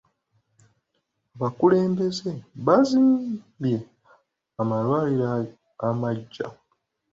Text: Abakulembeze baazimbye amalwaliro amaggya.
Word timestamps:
Abakulembeze 1.35 2.31
baazimbye 2.65 3.77
amalwaliro 4.61 5.27
amaggya. 5.89 6.47